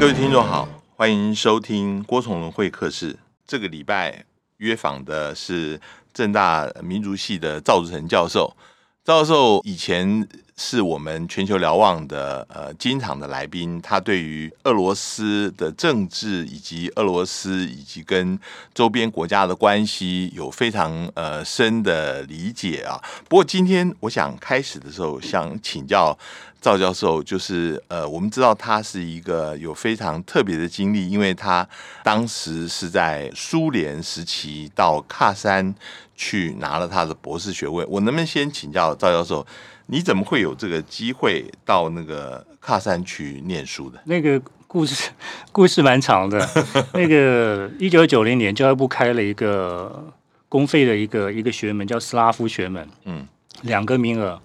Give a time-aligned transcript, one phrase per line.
[0.00, 3.18] 各位听众好，欢迎收听郭崇伦会客室。
[3.44, 4.24] 这个礼拜
[4.58, 5.80] 约访的是
[6.14, 8.56] 政大民族系的赵志成教授。
[9.04, 18.38] 赵教授以前是我们全球瞭望的呃经常的来宾，他对于俄罗斯的政治以及俄罗斯以及跟
[18.72, 23.02] 周边国家的关系有非常呃深的理解啊。
[23.28, 26.16] 不过今天我想开始的时候想请教。
[26.60, 31.66] 赵教授就是呃，我们知道他是一个有非常特别的经历，因为他
[32.02, 35.74] 当时是在苏联时期到喀山
[36.16, 37.84] 去拿了他的博士学位。
[37.88, 39.46] 我能不能先请教赵教授，
[39.86, 44.00] 你怎么会有这个机会到那个喀山去念书的？
[44.04, 45.10] 那个故事
[45.52, 46.46] 故事蛮长的。
[46.92, 50.12] 那个一九九零年，教育部开了一个
[50.48, 53.26] 公费的一个一个学门，叫斯拉夫学门，嗯，
[53.62, 54.40] 两个名额。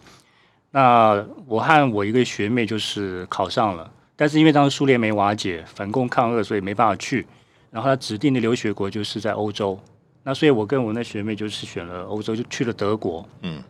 [0.76, 7.28] 那我和我一个学妹就是考上了，但是因为当时苏联没瓦解，反共抗俄，所以没办法去。
[7.70, 9.80] 然后他指定的留学国就是在欧洲，
[10.24, 13.24] 那所以我跟我那学妹就是选了欧洲，就去了德国。
[13.44, 13.62] 嗯，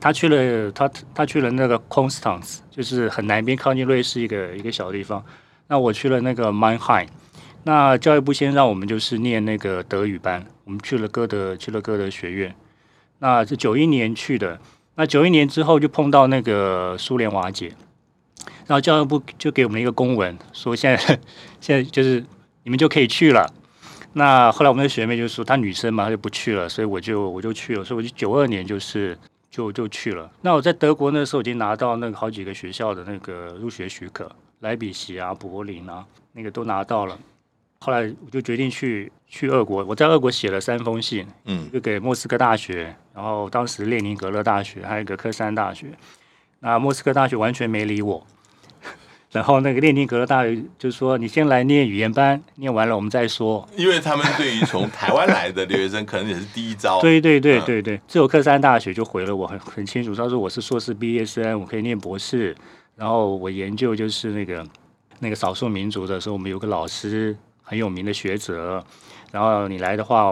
[0.00, 5.24] 他去了，他他去了那个 Constance，就是很南边靠近瑞士一个一个小地方。
[5.68, 7.06] 那我去了那个 Mannheim。
[7.62, 12.52] 那教育部先让我们就是念那个德语班，我们去了歌德，去了歌德学院。
[13.20, 14.58] 那是九一年去的。
[14.94, 17.72] 那九一年之后就碰到那个苏联瓦解，
[18.66, 21.18] 然后教育部就给我们一个公文，说现在
[21.60, 22.22] 现在就是
[22.64, 23.50] 你们就可以去了。
[24.12, 29.16] 那后来我们的学妹就说她女生嘛，她就不去了，所以我就我就去了，所以我就九二年就是
[29.50, 30.30] 就就去了。
[30.42, 37.18] 那我在德国那时候已经拿到那个好几个学校的那个入学许可，莱比锡啊、柏林啊，那个都拿到了。
[37.82, 45.88] 后来我就决定去去俄国，我在俄国写了三封信，嗯，就给莫斯科大学，然后当时列宁格勒大学，还有一个科山大学。
[46.60, 48.24] 那莫斯科大学完全没理我，
[49.32, 57.00] 然后那个列宁格勒大学就说：“你先来念语言班，念完了我们再说。”因为他们对于从台湾来的留学生，可能也是第一招。
[57.02, 62.54] 对对对对对，只有科山大学就回了我很很清楚，他说我是硕士毕业生，我可以念博士，
[62.94, 64.64] 然后我研究就是那个
[65.18, 67.36] 那个少数民族的时候，我们有个老师。
[67.72, 68.84] 很有名的学者，
[69.30, 70.30] 然后你来的话，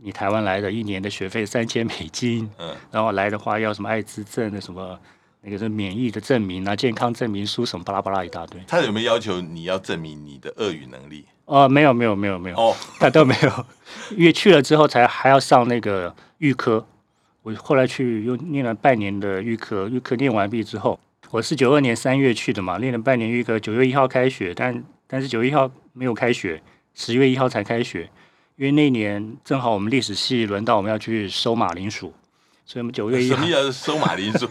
[0.00, 4.96] 你台湾来的一年的学费三千美金，嗯，然后来的话要什么艾滋症的什么
[5.40, 8.62] 那个是免疫的证明啊，健康证明书什么巴拉巴拉一大堆。
[8.68, 11.24] 他有没有要求你要证明你的俄语能力？
[11.46, 13.66] 哦，没有没有没有没有哦，他都没有，
[14.16, 16.86] 因为去了之后才还要上那个预科，
[17.42, 21.00] 我后来去又念了半年的预科，预科念完毕之后，
[21.32, 25.68] 我是九二年三月去的嘛，念了半年预科，九月一号开学，但但是九月一号。
[25.94, 26.62] 没有开学，
[26.94, 28.08] 十月一号才开学，
[28.54, 32.14] 因为那年正好我们历史系轮到我们要去收马铃薯，
[32.64, 33.36] 所以我们九月一号。
[33.36, 34.48] 什么叫收马铃薯？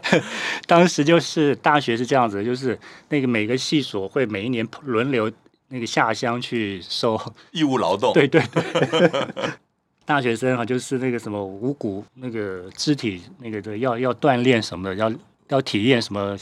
[0.68, 2.78] 当时就是大学是这样子，就是
[3.08, 5.32] 那个每个系所会每一年轮流
[5.68, 7.18] 那个下乡去收
[7.52, 8.12] 义务劳动。
[8.12, 9.10] 对对对，
[10.04, 15.10] 大学生啊，就是那个什么五谷那个肢体那个的要要锻炼什么的，要
[15.48, 16.36] 要体验什么。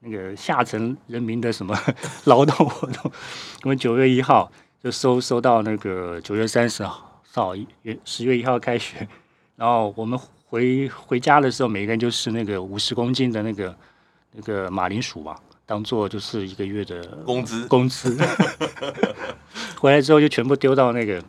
[0.00, 1.76] 那个下层人民的什么
[2.24, 3.10] 劳动活动，
[3.64, 4.50] 我们九月一号
[4.82, 7.54] 就收收到那个九月三十号，到
[8.04, 9.08] 十月一号开学，
[9.56, 13.76] 然后我们回回家的时候，每个人就是那个五十公斤的那个
[14.32, 18.16] 那个马铃薯嘛，当做就是一个月的工资工资。
[19.80, 21.20] 回来之后就全部丢到那个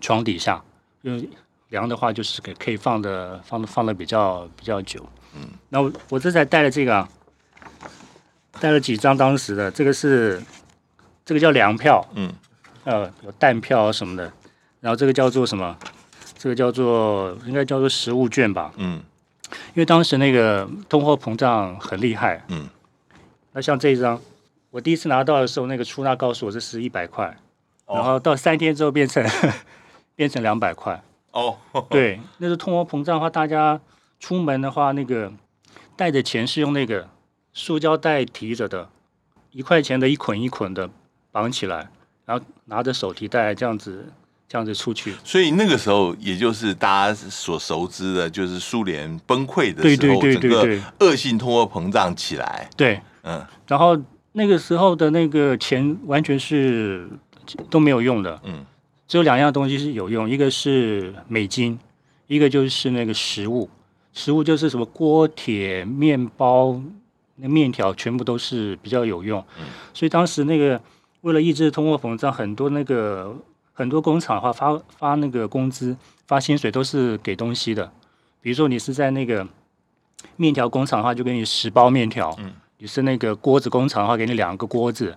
[0.00, 0.60] 床底下，
[1.02, 1.28] 因为
[1.68, 5.08] 凉的话就是可可以放的放的放的比较比较久。
[5.34, 7.08] 嗯，那我我这才带了这个啊。
[8.62, 10.40] 带了几张当时的，这个是
[11.24, 12.32] 这个叫粮票，嗯，
[12.84, 14.32] 呃，有弹票什么的，
[14.78, 15.76] 然后这个叫做什么？
[16.38, 19.02] 这个叫做应该叫做实物券吧，嗯，
[19.50, 22.68] 因为当时那个通货膨胀很厉害，嗯，
[23.50, 24.20] 那像这一张，
[24.70, 27.36] 我第一次拿到的时候，那个出纳告诉我这是一百块，
[27.86, 29.28] 哦，然后到三天之后变成
[30.14, 31.02] 变成两百块，
[31.32, 31.58] 哦，
[31.90, 33.80] 对，那是通货膨胀的话，大家
[34.20, 35.32] 出门的话，那个
[35.96, 37.08] 带的钱是用那个。
[37.54, 38.88] 塑胶袋提着的，
[39.50, 40.88] 一块钱的一捆一捆的
[41.30, 41.90] 绑起来，
[42.24, 44.06] 然后拿着手提袋这样子
[44.48, 45.14] 这样子出去。
[45.22, 52.70] 所以那个时候，也就是大家所熟知的，就是苏联崩溃的时候，整个恶性通货膨胀起来。
[52.76, 53.44] 对，嗯。
[53.66, 54.00] 然后
[54.32, 57.06] 那个时候的那个钱完全是
[57.68, 58.64] 都没有用的，嗯，
[59.06, 61.78] 只有两样东西是有用，一个是美金，
[62.28, 63.68] 一个就是那个食物，
[64.14, 66.80] 食物就是什么锅铁面包。
[67.36, 69.44] 那面条全部都是比较有用，
[69.94, 70.80] 所以当时那个
[71.22, 73.36] 为了抑制通货膨胀，很多那个
[73.72, 75.96] 很多工厂的话发发那个工资
[76.26, 77.90] 发薪水都是给东西的，
[78.40, 79.46] 比如说你是在那个
[80.36, 82.52] 面条工厂的话，就给你十包面条；嗯。
[82.78, 85.12] 你是那个锅子工厂的话，给你两个锅子；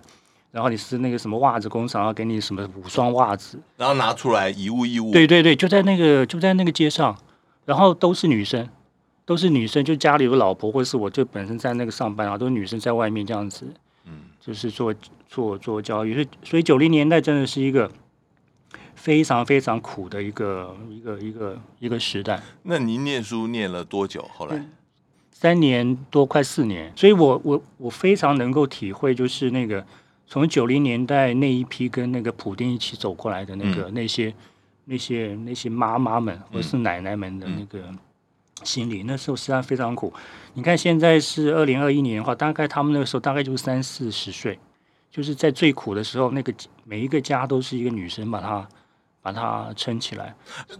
[0.52, 5.10] 然后你是那个什么袜子工厂，要给你什么五双袜子，然后拿出来一物一物。
[5.10, 7.18] 对对对，就在那个就在那个街上，
[7.64, 8.68] 然后都是女生，
[9.26, 13.66] 都是女生，就家里有老婆，或者是我就本身在那个上班啊，都是女生在外面这样子，
[14.06, 14.94] 嗯，就是做
[15.28, 17.90] 做做教育，所以所以九零年代真的是一个
[18.94, 22.40] 非常非常苦的一个一个一个一个时代。
[22.62, 24.26] 那您念书念了多久？
[24.32, 24.64] 后来？
[25.32, 29.84] 三年多，快四年，所以我我我非常能够体会，就是那个
[30.26, 34.32] 从九零年代那一批跟那个普丁一起走过来的那个、嗯、那些
[34.86, 37.98] 那些那些妈妈们或是奶奶们的那个心
[38.90, 40.12] 理，嗯、那时候实际上非常苦。
[40.54, 44.58] 你看现在是二零二一年的话，大概他们那个时候大概就是三四十岁，
[45.10, 46.52] 就是在最苦的时候，那个
[46.84, 48.66] 每一个家都是一个女生把她。
[49.22, 50.32] 把它撑起来，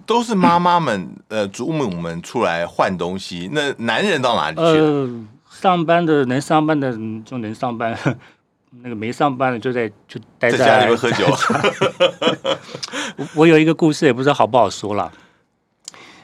[0.07, 3.51] 都是妈妈们、呃，祖母们出来换东西。
[3.53, 4.63] 那男人到哪里去？
[4.63, 6.93] 呃，上班的能上班的
[7.25, 7.99] 就能上班，
[8.85, 11.27] 那个没上班的就在就待在，在家里面喝酒。
[13.19, 15.13] 我我有一个故事，也不知道好不好说了。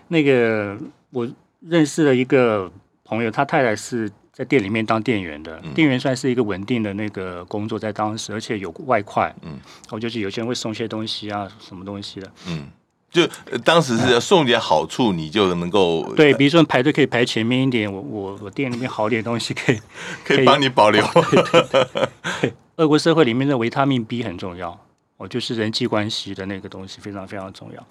[0.06, 0.78] 那个
[1.10, 1.28] 我
[1.66, 2.70] 认识了一个
[3.04, 4.10] 朋友，他太太是。
[4.34, 9.32] 在店里面当店员的，店员算是一个稳定的那个工作，在当时，而且有外快。
[9.42, 9.60] 嗯，
[9.90, 12.32] 我就是有些人会送些东西啊，什么东西的。
[12.48, 12.66] 嗯，
[13.10, 13.26] 就
[13.62, 19.78] 当时是要送点好处，你就能够对，比如说排队可以排前面一点，我我我店里面好点东西可以
[20.24, 21.04] 可以帮你保留。
[21.04, 22.08] 对对对
[22.40, 24.70] 对，俄国社会里面的维他命 B 很重要，
[25.18, 27.86] 哦就是人际关系的那个东西非常非常重要。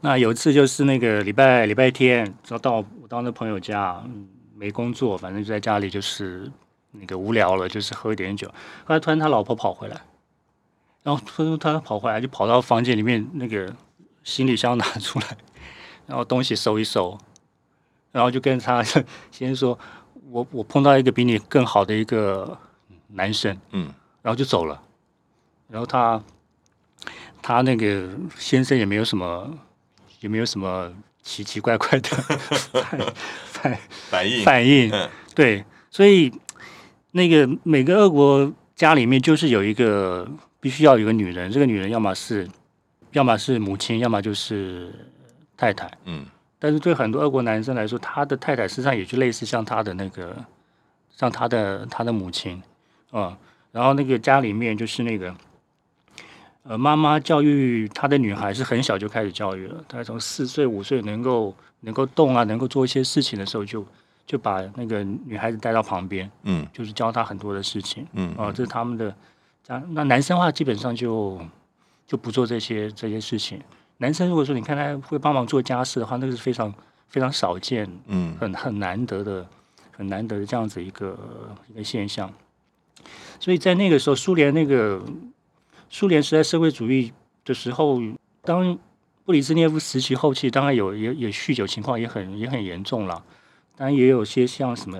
[0.00, 4.02] 那有一次就是那个礼拜礼拜天，到到我到那朋友家。
[4.06, 4.28] 嗯
[4.58, 6.50] 没工作，反正就在家里，就是
[6.92, 8.48] 那个无聊了，就是喝一点酒。
[8.86, 10.00] 后来突然他老婆跑回来，
[11.02, 13.70] 然后突然他跑回来，就跑到房间里面，那个
[14.24, 15.36] 行李箱拿出来，
[16.08, 17.18] 然后东西收一收，
[18.12, 18.82] 然后就跟他
[19.30, 19.78] 先说
[20.30, 22.58] ：“我我碰到一个比你更好的一个
[23.08, 23.92] 男生。”嗯，
[24.22, 24.82] 然后就走了。
[25.68, 26.22] 然后他
[27.42, 29.58] 他那个先生也没有什么，
[30.26, 30.92] 也没有什么。
[31.26, 32.08] 奇奇怪怪的
[32.70, 32.96] 反
[33.50, 33.78] 反
[34.08, 34.88] 反应反应，
[35.34, 36.32] 对，所以
[37.10, 40.24] 那个每个俄国家里面就是有一个
[40.60, 42.48] 必须要有一个女人，这个女人要么是
[43.10, 44.94] 要么是母亲，要么就是
[45.56, 46.24] 太太，嗯，
[46.60, 50.32] 但是对很多俄国男生来说，他的太太实际上也就类似像他的那个
[51.10, 52.62] 像他的他的母亲
[53.10, 53.36] 啊、嗯，
[53.72, 55.34] 然后那个家里面就是那个。
[56.68, 59.84] 呃，妈妈教育她的女孩是很小就开始教育了。
[59.86, 63.88] 她从四岁五岁能够能够动啊，能够做一些事情的时候就，就
[64.26, 69.14] 就把那个女孩子带到旁边，嗯，就是教她很多的事情，嗯，啊、呃，这是他们的。
[69.90, 71.40] 那男生的话基本上就
[72.06, 73.60] 就不做这些这些事情。
[73.98, 76.74] 男生如果说你看他会帮忙做家事的话，那个是非常
[77.08, 79.46] 非常少见，嗯，很很难得的，
[79.92, 81.16] 很难得的这样子一个
[81.68, 82.32] 一个现象。
[83.38, 85.00] 所以在那个时候，苏联那个。
[85.88, 87.12] 苏联时代社会主义
[87.44, 88.00] 的时候，
[88.42, 88.78] 当
[89.24, 93.22] 布里兹涅夫时期后期，当然有也也酗酒情况也很也很严重了，
[93.76, 94.98] 当然也有些像什么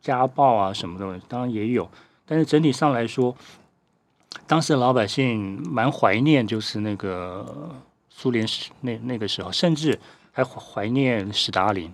[0.00, 1.88] 家暴啊什么的，当然也有。
[2.26, 3.34] 但是整体上来说，
[4.46, 7.74] 当时老百姓蛮怀念，就是那个
[8.10, 9.98] 苏联时那那个时候，甚至
[10.30, 11.92] 还怀念史达林。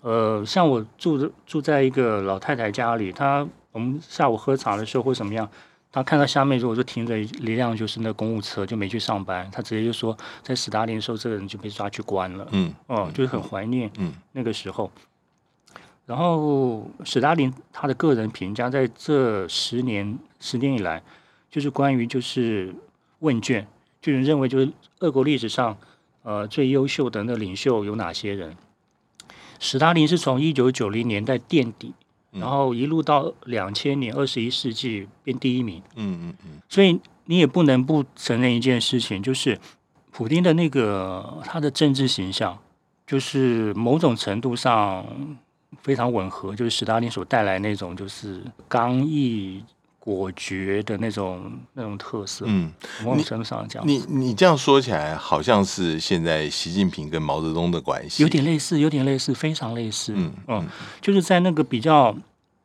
[0.00, 5.48] 呃，像我住的住在一个老太太家里，她我们下午喝茶的时候或怎么样。
[5.92, 9.46] 他看到下面，如果说停着一辆就是那公务车，就没去上班。
[9.52, 12.48] 他直接就说，在斯大林的时候，这个人就被抓去关了。
[12.52, 13.90] 嗯，哦，就是很怀念
[14.32, 14.90] 那个时候。
[14.96, 21.02] 嗯、然后史达林他的个人评价，在这十年十年以来，
[21.50, 22.74] 就是关于就是
[23.18, 23.66] 问卷，
[24.00, 25.76] 就是认为就是俄国历史上
[26.22, 28.56] 呃最优秀的那领袖有哪些人？
[29.60, 31.92] 史达林是从一九九零年代垫底。
[32.32, 35.82] 然后一路到两千年，二十一世纪变第一名。
[35.96, 36.60] 嗯嗯嗯。
[36.68, 39.58] 所以你也不能不承认一件事情，就是
[40.10, 42.58] 普丁的那个他的政治形象，
[43.06, 45.06] 就是某种程度上
[45.82, 49.62] 非常吻合，就是史达林所带来那种就是刚毅
[50.04, 52.44] 果决的那种那种特色。
[52.48, 52.72] 嗯，
[53.04, 60.12] 某种程度上讲，你你，这样说起来，好像是现在习近平跟毛泽东的关系，有点类似，有点类似，非常类似。
[60.16, 60.66] 嗯嗯，
[61.00, 62.16] 就是在那个比较。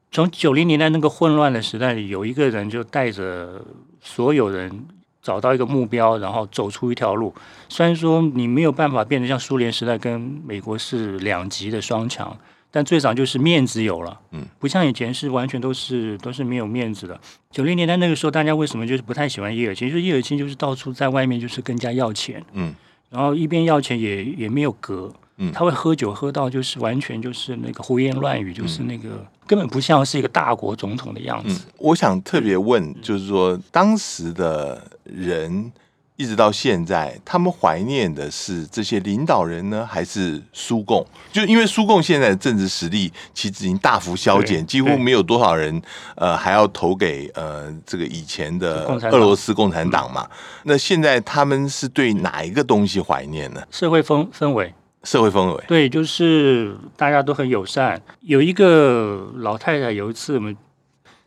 [0.09, 3.61] 从九零年代那个混乱的时代里，有一个人就带着
[4.01, 4.87] 所有人
[5.21, 7.35] 找到一个目标，然后走出一条路。
[7.67, 12.35] 虽然说你没有办法变得像苏联时代跟美国是两极的双强，
[12.77, 14.19] 但最早就是面子有了。
[14.33, 17.19] 嗯，不像以前是完全都是都是没有面子的。
[17.49, 19.89] 九零年代那个时候，大家为什么就是不太喜欢叶尔钦？
[19.89, 22.71] 就是叶尔钦就是到处在外面就是跟人家要钱，嗯，
[23.09, 31.65] 然后一边要钱也也没有格，嗯，他会喝酒喝到就是完全就是那个胡言乱语，就是那个根本不像是一个大国总统的样子。
[31.65, 35.71] 嗯，我想特别问，就是说当时的人。
[36.17, 41.05] 一直到现在，他们怀念的是这些领导人呢，还是苏共？
[41.31, 45.79] 就因为苏共现在的政治实力其实已经大幅削减，几乎没有多少人
[46.15, 50.27] 呃还要投给呃这个以前的俄罗斯共产党嘛。
[50.63, 53.61] 那现在他们是对哪一个东西怀念呢？
[53.69, 58.01] 社会氛氛围，社会氛围，对，就是大家都很友善。
[58.21, 60.57] 有一个老太太，有一次我们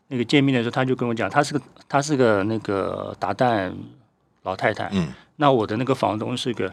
[0.08, 3.70] 那个见面的时候，她就跟我讲，她是个她是个那个达旦。
[4.42, 6.72] 老太太，嗯，那我的那个房东是个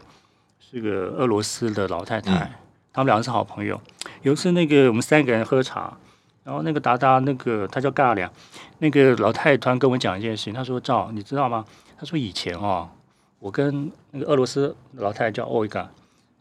[0.58, 2.50] 是个俄罗斯的老太太，嗯，
[2.92, 3.78] 他们两个是好朋友。
[4.22, 5.96] 有一次，那个我们三个人喝茶，
[6.44, 8.30] 然后那个达达，那个他叫尬良，
[8.78, 11.64] 那个老太太突然跟我讲一件事情，他说：“赵，你知道吗？
[11.98, 12.88] 他说以前哦，
[13.38, 15.90] 我跟那个俄罗斯老太太叫欧伊嘎，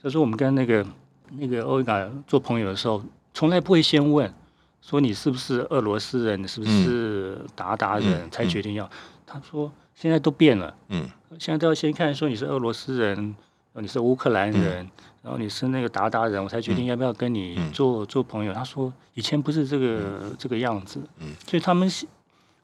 [0.02, 0.86] 他说我们跟那个
[1.32, 3.04] 那个欧伊嘎做朋友的时候，
[3.34, 4.34] 从来不会先问
[4.82, 8.90] 说你是不是俄罗斯人，你是不是达达人，嗯，才决定要。
[9.26, 9.70] 他说。”
[10.00, 13.36] 现在都变了，嗯，现在都要先看说你是俄罗斯人，
[13.74, 14.90] 你是乌克兰人，嗯，
[15.24, 18.54] 然后你是那个鞑靼人，我才决定要不要跟你做，嗯，做朋友。
[18.54, 21.90] 他说以前不是这个，嗯，这个样子，嗯，所以他们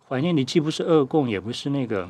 [0.07, 2.07] 怀念你既不是俄共，也不是那个，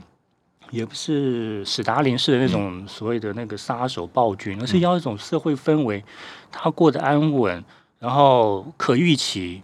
[0.72, 6.03] 也不是史达林式的那种所谓的那个杀手暴君，而是要一种社会氛围，
[6.51, 7.63] 他过得安稳，
[7.98, 9.63] 然后可预期。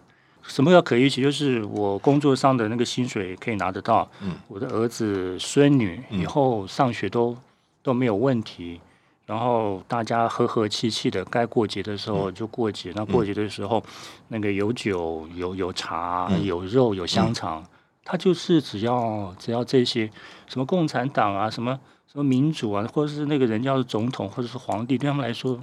[0.49, 1.21] 什么叫可预期？
[1.21, 7.37] 就是我工作上的那个薪水可以拿得到，嗯，我的儿子孙女以后上学都
[7.83, 8.81] 都没有问题，
[9.27, 12.91] 然后大家和和气气的，该过节的时候就过节。
[12.95, 13.81] 那过节的时候，
[14.29, 17.63] 那个有酒有有茶有肉有香肠，
[18.03, 20.09] 他就是只要只要这些
[20.47, 21.79] 什么共产党啊，什么
[22.11, 25.61] 什么民主啊，或者是那个人叫做总统或者是皇帝，对他们来说，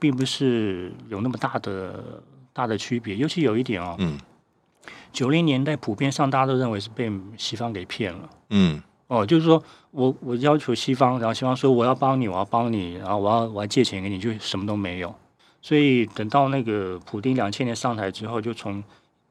[0.00, 2.20] 并不是有那么大的。
[2.58, 4.18] 大的区别，尤其有一点哦，嗯，
[5.12, 9.62] 九零年代普遍上大家都认为是被西方给骗了，嗯，哦，就是说
[9.92, 15.14] 我我要求西方，然后西方说我要帮你，我要帮你，然后我要我要借钱给你，就什么都没有。
[15.62, 18.82] 所以等到那个普丁两千年上台之后，就从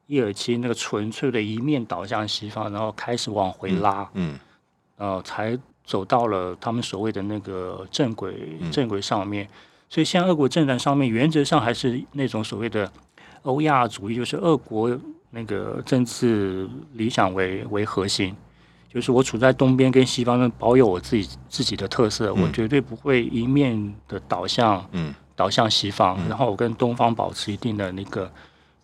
[0.06, 4.38] 叶尔钦那个纯粹的一面倒向西方，然后开始往回拉，嗯，
[4.96, 9.46] 然后才走到了他们所谓的那个正轨正轨上面。
[9.90, 12.90] 所以，现在俄国政坛上面，原则上还是那种所谓的。
[13.42, 14.90] 欧亚主义就是俄国
[15.30, 18.34] 那个政治理想为为核心，
[18.92, 28.30] 就是我处在东边跟西方，保有我自己自己的特色，嗯、我绝对不会一面的导向，嗯，倒向西方，嗯、然后我跟东方保持一定的那个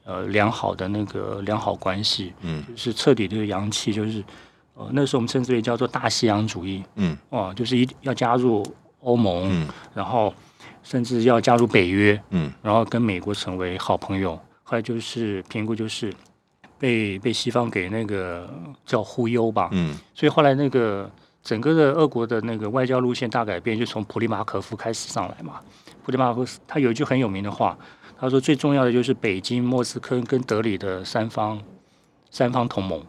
[0.05, 4.23] 呃良好的那个良好关系，嗯，就是彻底的洋气，就是
[4.75, 8.65] 呃那时候我们称之为叫做大西洋主义，嗯，哦，就是一要加入
[9.01, 10.33] 欧盟，嗯，然后。
[10.85, 14.39] 甚至要加入北约，嗯，然后跟美国成为好朋友。
[14.63, 16.13] 后来就是评估，就是
[16.79, 18.49] 被被西方给那个
[18.87, 19.99] 叫忽悠吧，嗯。
[20.15, 21.11] 所以后来那个
[21.43, 25.61] 整个的俄国的那个外交路线大改变，就从普里马可夫开始上来嘛。
[26.05, 27.77] 普里马可夫他有一句很有名的话，
[28.19, 31.61] 他说最重要的就是北京、莫斯科跟德里的三方
[32.31, 33.03] 三方同盟。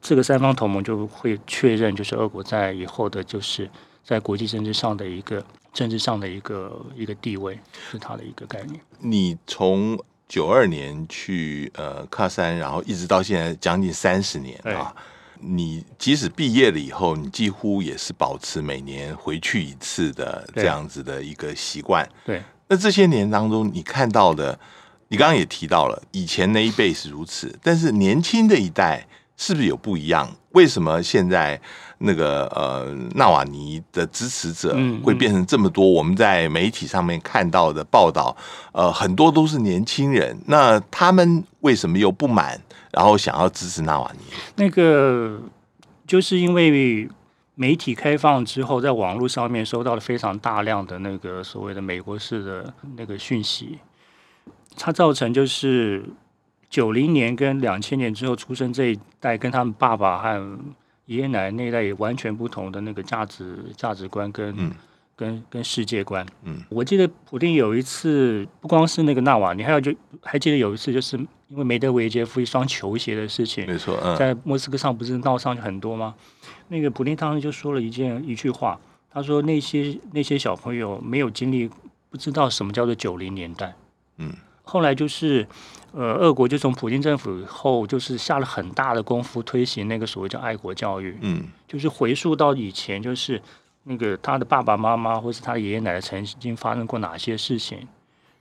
[0.00, 3.70] 这个三方同盟就会确认，就是俄国在以后的，就是
[4.02, 5.44] 在国际政治上的一个。
[5.72, 7.58] 政治上的一个一个地位
[7.90, 8.80] 是他的一个概念。
[8.98, 9.98] 你从
[10.28, 14.94] 九二年去呃喀山，然后一直到现在将近三十年啊。
[15.42, 22.06] 你即使毕业了以后，你几乎也是保持每年回去一次的这样子的一个习惯。
[22.26, 22.42] 对。
[22.68, 24.60] 那这些年当中，你看到的，
[25.08, 29.08] 你刚刚也提到了，以前那一辈是如此，但是年轻的一代
[29.40, 30.30] 是不是有不一样？
[30.50, 31.58] 为什么现在？
[32.02, 35.86] 那个呃，纳瓦尼的支持者会变成这么多？
[35.86, 38.34] 我们在媒体上面看到的报道，
[38.72, 40.34] 呃，很多都是年轻人。
[40.46, 42.58] 那他们为什么又不满，
[42.90, 44.20] 然后想要支持纳瓦尼？
[44.56, 45.38] 那个
[46.06, 47.06] 就是因为
[47.54, 53.78] 媒体开放之后，在网络上面收到了非常大量的那个所谓的美国式的那个讯息，
[54.78, 56.02] 它造成就是
[56.70, 60.58] 九零年跟两千年之后出生这一代，跟他们爸爸和
[61.06, 64.70] 爷爷奶奶那一代也完全不同的那个价值价值观跟、嗯、
[65.16, 66.24] 跟跟世界观。
[66.44, 71.16] 嗯，我记得普丁有一次，不光是那个纳瓦你，还有就还记得有一次，就是
[71.48, 76.14] 因为梅德韦杰夫一双球鞋的事情，没错，嗯、在莫斯科上不是闹上去很多吗？
[76.68, 78.78] 那个普丁当时就说了一件一句话，
[79.10, 81.68] 他说那些那些小朋友没有经历，
[82.08, 83.74] 不知道什么叫做九零年代。
[84.18, 84.32] 嗯。
[84.62, 85.44] 后来就是，
[85.92, 93.40] 呃，俄国就从普京政府以后，就是下了很大的功夫推行那个所谓叫爱国教育，嗯，就是回溯到以前，就是
[93.84, 97.86] 那个他的爸爸妈妈或是他的爷爷奶奶曾经发生过哪些事情，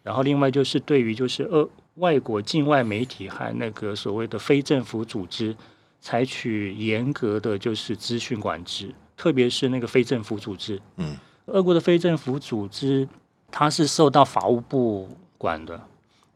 [0.03, 5.56] 然后另外就是对于就是呃外国境外媒体和那个所谓的非政府组织，
[6.00, 10.79] 采取严格的就是资讯管制，特别是那个非政府组织。
[10.98, 13.10] 嗯，俄国的非政府组织，
[13.50, 15.82] 它是受到法务部管的。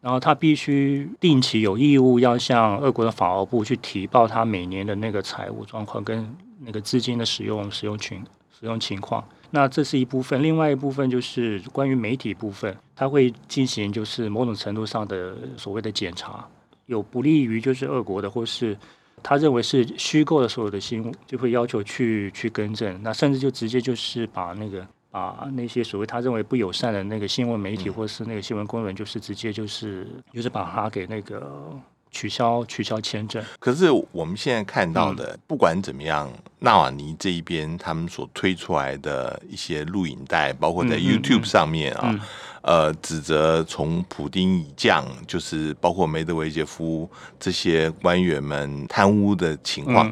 [0.03, 9.23] 然后他必须定期有义务要向俄国的法务部去提报他每年的那个财务状况跟那个资金的使用使用情使用情况。
[9.51, 16.45] 那这是一部分，另外一部分就是关于媒体部分，他会进行就是某种程度上的所谓的检查，
[16.87, 18.77] 有不利于就是俄国的或是
[19.23, 23.01] 他认为是虚构的所有的新闻，就会要求去去更正。
[23.01, 24.85] 那甚至就直接就是把那个。
[25.13, 31.71] 啊，那些所谓他认为不友善的那个新闻媒体，或是那个新闻工人，就是直接就是就是把他给那个
[32.09, 33.43] 取消取消签证。
[33.59, 36.27] 可是我们现在看到的，不管怎么样，
[36.57, 42.19] 纳瓦尼这一边他们所推出来的一些录影带，包括在 YouTube 上面啊，
[42.63, 47.07] 呃，指责从普丁以降，就是包括梅德韦杰夫
[47.39, 50.11] 这些官员们贪污的情况。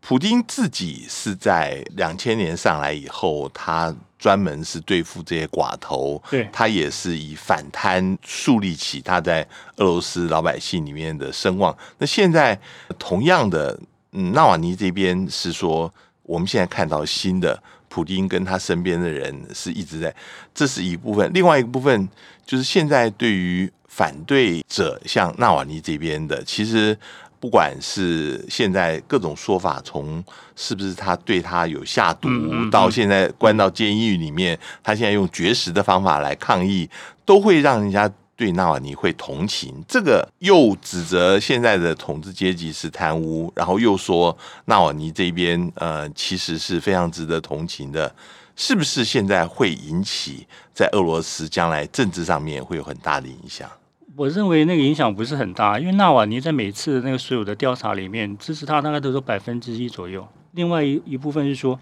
[0.00, 3.94] 普京自己是在两千年上来以后，他。
[4.18, 11.72] 专门是对付这些寡头，对，他也是以反贪树立起他在俄罗斯老百姓里面的声望。
[11.98, 12.60] 那现在
[12.98, 13.78] 同样的，
[14.10, 20.12] 嗯，纳瓦尼这边是说，我们现在看到新的普丁跟他身边的人是一直在，
[20.52, 21.30] 这是一部分。
[21.32, 22.08] 另外一个部分
[22.44, 26.98] 就是现在对于反对者，像纳瓦尼这边的，其实。
[27.40, 30.24] 不管是现在各种说法，从
[30.56, 32.28] 是不是他对他有下毒，
[32.70, 36.88] 到现在关到监狱里面，他现在用绝食的方法来抗议，
[37.24, 39.74] 都会让人家对纳瓦尼会同情。
[39.86, 48.12] 这个又指责现在的统治阶级是贪污，然后又说纳瓦尼这边呃其实是非常值得同情的，
[48.56, 53.70] 是不是现在会引起在俄罗斯将来政治上面会有很大的影响？
[54.18, 60.26] 我认为那个影响不是很大，因为纳瓦尼在每次那个所有的调查里面，支持他大概都是百分之一左右。
[60.54, 61.78] 另外一一部分是说，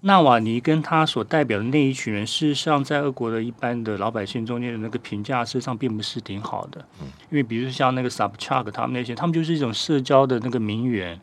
[0.00, 6.84] 纳瓦尼跟他所代表的那一群人，事实上在俄国的一般的老百姓中间的那个评价，事实上并不是挺好的。
[7.30, 11.18] 因为比如说像那个 Subchak 他们那些，他们就是一种社交的那个名媛，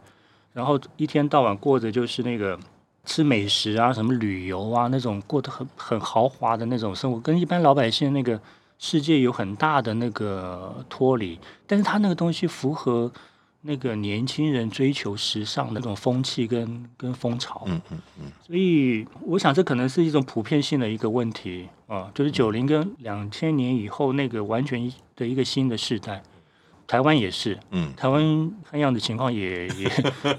[0.51, 2.57] 然后一天到晚过着就是那个
[3.05, 8.41] 吃美食啊、什么旅游啊那种过得很很豪华的那种生活，跟一般老百姓那个。
[8.77, 13.11] 世界有很大的那个脱离，但是他那个东西符合
[13.61, 26.21] 那个年轻人追求时尚的那种风气跟跟风潮，嗯嗯嗯，所以我想这可能是一种普遍性的一个问题啊，就是九零跟两千年以后那个完全的一个新的时代，
[26.85, 29.91] 台湾也是，嗯，台湾看样子情况也也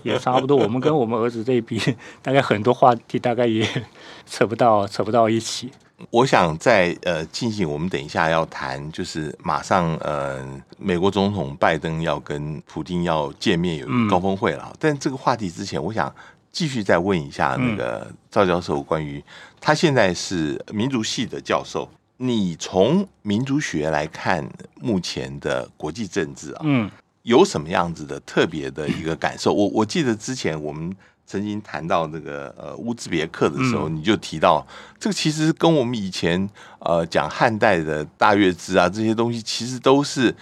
[0.05, 1.81] 也差不多，我们跟我们儿子这一批，
[2.23, 3.67] 大概很多话题大概也
[4.25, 5.73] 扯不到扯不到一起。
[6.11, 10.47] 我想在呃进行，我们等一下要谈，就是马上呃
[10.79, 14.69] 美国总统拜登要跟普京要见面，有一高峰会了。
[14.71, 16.15] 嗯、但这个话题之前，我想
[16.53, 19.25] 继续再问一下那个赵教授，关于
[19.61, 24.47] 他现在是民族系的教授，你从民族学来看
[24.81, 26.91] 目前的国际政治啊，嗯，
[27.23, 29.51] 有什么样子的特别的一个感受？
[29.53, 30.95] 我我记得之前我们。
[31.27, 34.65] 曾经谈到这个呃乌兹别克的时候，你就提到
[34.99, 40.35] 这个其实跟我们以前呃讲汉代的大月支啊这些东西，其实都是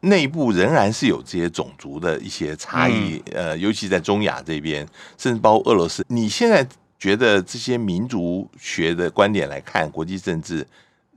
[0.00, 4.86] 内部仍然是有这些种族的一些差异，呃，尤其在中亚这边，
[5.18, 6.04] 甚至包括俄罗斯。
[6.08, 6.66] 你现在
[6.98, 10.66] 觉得这些民族学的观点来看国际政治？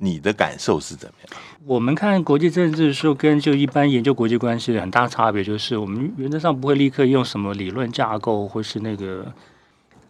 [0.04, 1.42] 你的感受是怎么样？
[1.66, 9.34] 我们看国际政治的时候，跟就一般研究国际关系的很大差别，就是我们原则上不会立刻用什么理论架构或是那个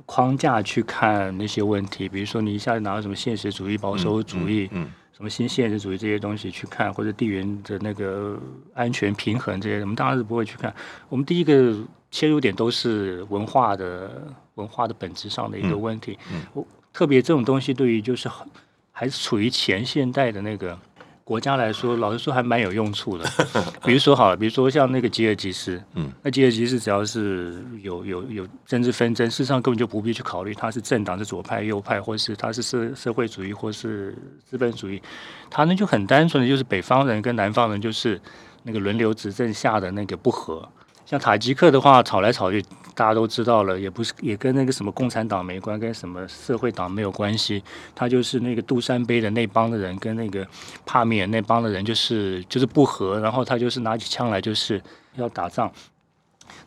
[0.08, 2.10] 框架去看那些问题。
[2.10, 8.41] 比如说，你一下子拿到什么现实主义、保守主义，嗯，什么新现实主义这些东西去看，或者地缘的那个
[8.73, 10.73] 安全平衡这些，我们当然是不会去看。
[11.08, 11.75] 我们第一个
[12.10, 16.17] 切入点都是文化的文化的本质上的一个问题。
[16.32, 18.47] 嗯，我特别这种东西对于就是很。
[18.95, 20.77] 还是处于前现代的那个
[21.23, 23.27] 国家来说，老实说还蛮有用处的。
[23.84, 35.01] 比如说好了，比如说像那个吉尔吉斯，嗯，那吉尔吉斯只要是有有有政治纷争，事实上根本就不必去考虑他是政党是左派右派，或是他是社社会主义或是资本主义，
[35.49, 38.21] 他呢就很单纯的就是北方人跟南方人就是
[38.63, 40.69] 那个轮流执政下的那个不和。
[41.13, 42.60] 像塔吉克的话，吵来吵去，
[42.95, 47.63] 大家都知道了，也不是也跟那个什么共产党没关，跟什么社会党没有关系。
[47.93, 50.43] 他就是那个杜山贝的那帮的人，跟那个
[50.88, 54.82] 帕米尔那帮的人，就是就是不和，然后他就是拿起枪来就是
[55.13, 55.71] 要打仗。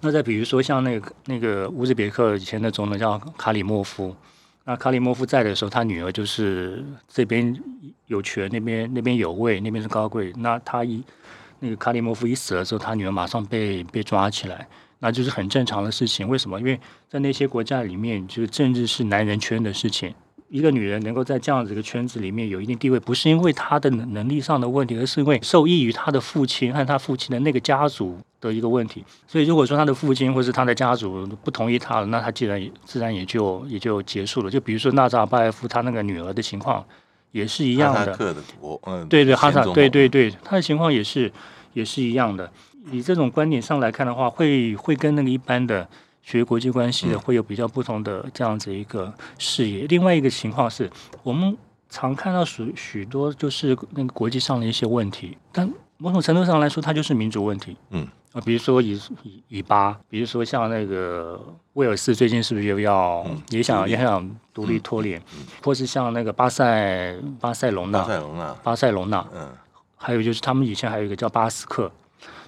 [0.00, 4.14] 那再比如说像那个那个乌兹别克以前的总统叫卡里莫夫，
[4.62, 7.52] 那卡里莫夫在的时候，他女儿就是这边
[8.06, 10.32] 有权，那边那边有位，那边是高贵。
[10.36, 11.02] 那他一
[11.60, 14.66] 那个卡里莫夫一死了之后，他女儿马上被被抓起来，
[14.98, 16.28] 那就是很正常的事情。
[16.28, 16.58] 为什么？
[16.58, 20.14] 因为在那些国家里面，就是政治是男人圈的事情。
[20.48, 29.04] 一个女人能够在这样子一个圈子里面有一定地位，不是因为她的能力上的问题，而是因为受益于她的父亲和她父亲的那个家族的一个问题。
[29.26, 34.48] 所以，如果说她的父亲或是她的家族不同意她了，那她既然自然也就也就结束了。
[34.48, 36.86] 就比如说纳扎尔巴耶夫他那个女儿的情况
[37.32, 38.00] 也是一样的。
[38.00, 41.32] 哈萨克的国，嗯，对对，哈萨，对对对，他的情况也是
[41.72, 42.50] 也是一样的。
[42.90, 45.88] 以这种观点上来看的话，会会跟那个一般的。
[46.26, 49.86] 学国际关系的会有比较不同的这样子一个视野。
[49.86, 50.90] 另外一个情况是，
[51.22, 51.56] 我们
[51.88, 57.76] 常看到许许多就是那个国际上的一些问题，但某种程度上来说，它就是民族问题。
[57.90, 61.40] 嗯啊，比如说以以以巴，比如说像那个
[61.72, 65.20] 威尔士最近是不是又要也想也想独立脱联，
[65.62, 69.48] 或是像那个巴塞巴塞隆纳，巴塞隆纳，巴塞隆纳，嗯，
[69.96, 71.90] 还有就是他们以前还有一个叫巴斯克，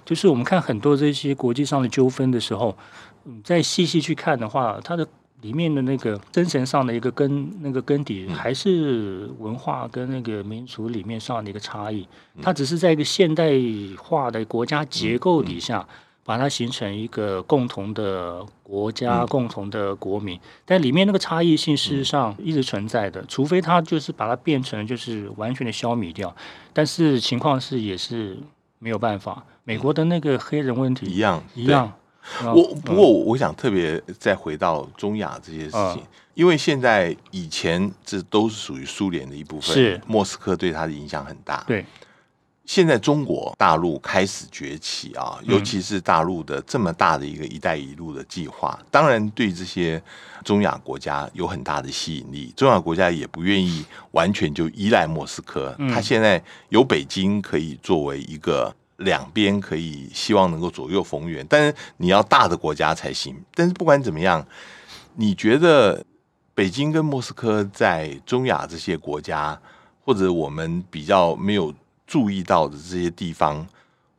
[0.05, 2.77] 就是我们看很多这些国际上的纠纷的时候。
[3.23, 5.05] 你再细细去看的话，它的
[5.41, 12.05] 里面的那个精神上的一个根，那个根底还是文化跟那个民族里面上的一个差异。
[12.41, 13.53] 它只是在一个现代
[13.97, 15.87] 化的国家结构底下，
[16.25, 20.37] 把它形成一个共同的国家、共同的国民。
[20.65, 26.35] 但里面那个差异性事实上一直存在的，除非它就是把它变成就是完全的消弭掉。
[26.73, 28.37] 但是情况是也是
[28.77, 29.43] 没有办法。
[29.63, 31.93] 美国的那个黑人问题一样一样。
[32.43, 36.03] 我不过我想特别再回到中亚这些事情，
[36.35, 41.63] 因为现在以前这都是属于苏联的一部分，是莫斯科对它的影响很大。
[41.67, 41.83] 对，
[42.65, 50.01] 现在中国大陆开始崛起啊，尤其是大陆的这么大的一个“一带一路”的计划，当然对这些
[50.43, 52.53] 中亚国家有很大的吸引力。
[52.55, 58.73] 中亚国家也不愿意完全就依赖莫斯科，它现在有北京可以作为一个。
[58.99, 63.35] 两边可以希望能够左右逢源，但是你要大的国家才行。
[63.53, 64.45] 但是不管怎么样，
[65.15, 66.05] 你觉得
[66.53, 69.59] 北京跟莫斯科在中亚这些国家，
[70.05, 71.73] 或者我们比较没有
[72.05, 73.67] 注意到的这些地方，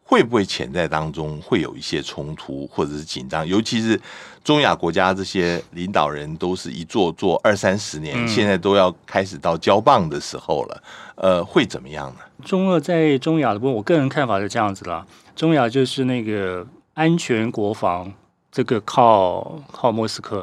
[0.03, 3.47] 会不会潜在当中会有一些冲突或者是紧张？
[3.47, 4.01] 尤其是
[4.43, 10.83] 中亚国家这些领导人都是一做做二三十年，现在都要开始到交棒的时候了，
[11.17, 12.21] 呃，会怎么样呢？
[12.45, 15.07] 中俄在中亚的部分，我个人看法是这样子啦。
[15.37, 18.11] 中亚就是那个安全国防，
[18.51, 20.43] 这个靠靠莫斯科；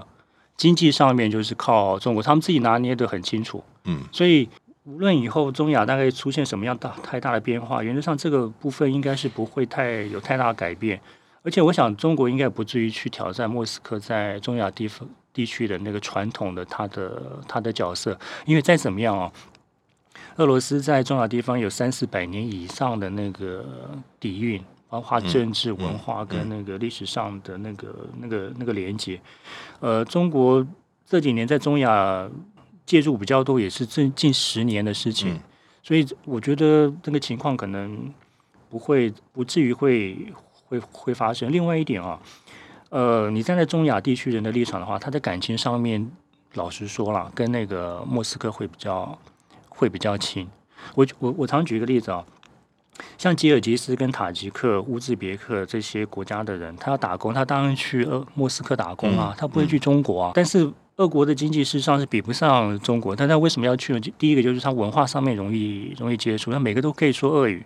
[0.56, 3.64] 经济上面就是靠中国，他们自己拿捏的很清楚。
[3.86, 4.48] 嗯，所以
[4.84, 11.02] 无论以后中亚大概出现什么样大太大的变化，原则上这个部分应该是不会太有太大的改变。
[11.48, 19.32] 而且我想，中国应该不至于去挑战莫斯科在中亚地方地区的那个传统的他的他的角色，因为再怎么样啊。
[20.36, 23.66] 俄罗斯在中亚地方有三四百年以上的那个
[24.20, 29.18] 底蕴，包括政治、文化跟那个历史上的那个、那个、那个连接。
[29.80, 30.68] 呃，中国
[31.06, 32.30] 这几年在中亚
[32.86, 35.40] 介入比较多，也是近近十年的事情，
[35.82, 38.14] 所以我觉得这个情况可能
[38.70, 40.18] 不会不至于会
[40.68, 41.52] 会会发生。
[41.52, 42.20] 另外一点啊，
[42.90, 46.12] 呃，你站在中亚地区人的立场的话，他在感情上面，
[46.54, 49.18] 老实说了，跟那个莫斯科会比较。
[49.80, 50.50] 会比较亲。
[50.96, 52.26] 我我我常举一个例子啊，
[53.16, 60.32] 像吉尔吉斯跟塔吉克、乌兹别克这些国家的人，他要打工，他当然去呃莫斯科打工啊，他不会去中国啊。
[60.34, 64.00] 但是俄国的经济事实上是比不上中国，但他为什么要去呢？
[64.18, 67.64] 第一个就是他文化上面容易容易接触，他每个都可以说俄语。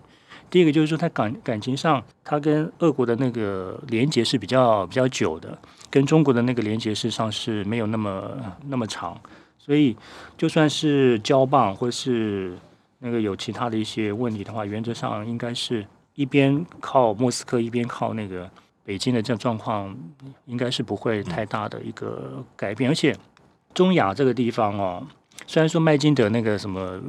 [0.52, 5.58] 第一个就是说他感感情上，他跟俄国的那个连接是比较比较久的，
[5.90, 8.38] 跟中国的那个连接事实上是没有那么
[8.68, 9.18] 那么长。
[9.58, 9.96] 所以，
[10.38, 12.58] 就算是交棒，或是
[13.00, 15.86] 那个有其他的一些问题的话，原则上应该是
[16.16, 18.50] 一边靠莫斯科，一边靠那个
[18.84, 19.96] 北京的这状况，
[20.48, 22.90] 应该是不会太大的一个改变。
[22.90, 23.16] 而且，
[23.74, 25.08] 中亚这个地方哦，
[25.48, 27.00] 虽然说麦金德那个什么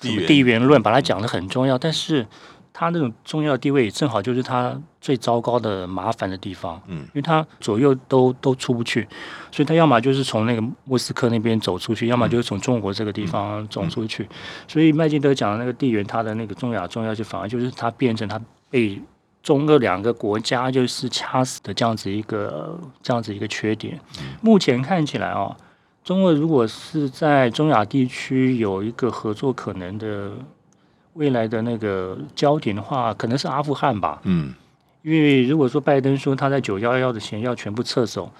[0.00, 2.26] 什么地缘论把它讲得很重要，但是。
[2.72, 6.80] 他那种重要的地位，正好就是他最糟糕的麻烦的地方。
[6.86, 9.06] 嗯，因为他左右都都出不去，
[9.50, 14.28] 所以他要么就是从那个莫斯科那边走出去，要么就是从中国这个地方走出去。
[14.68, 19.00] 所以麦金德讲的那个地缘，他的那个中亚重要，就反而就是他变成他被
[19.42, 24.00] 中俄两个国家就是掐死的这样子一个这样子一个缺点。
[24.40, 25.56] 目前看起来啊，
[26.04, 30.32] 中俄如果是在中亚地区有一个合作可能的。
[31.14, 34.20] 未来的那个焦点的话，可能是阿富汗吧。
[34.24, 34.54] 嗯，
[35.02, 38.30] 因为如果说拜登说他在九幺幺的前要全部撤走，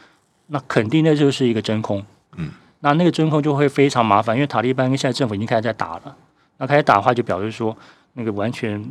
[0.47, 2.05] 那肯定那就是一个真空。
[2.37, 6.17] 嗯，那那个真空就会非常麻烦，因为塔利班跟现在政府已经开始在打了。
[6.59, 7.77] 那开始打的话，就表示说，
[8.13, 8.83] 那个完全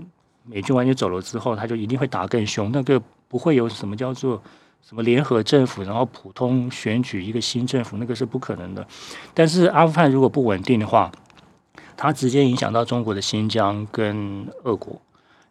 [0.45, 2.71] 美军完全走了之后，他就一定会打更凶。
[2.73, 4.41] 那个不会有什么叫做
[4.81, 8.85] 什么联合政府，然后普通选举一个新政府，那个是不可能的。
[9.33, 11.11] 但是阿富汗如果不稳定的话，
[12.01, 15.01] 它直接影响到中国的新疆跟俄国。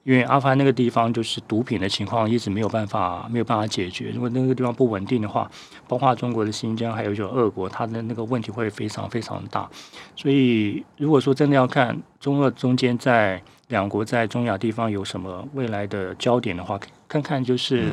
[0.04, 5.50] 因为阿富汗那个地方就是毒品的情况一直没有办法没有办法解决，如果那个地方不稳定的话，
[5.86, 9.68] 包括中国的新疆还有就俄国，它的那个问题会非常非常大。
[10.16, 17.92] 所以如果说真的要看中俄中间在两国在中亚地方有什么未来的焦点的话，看看就是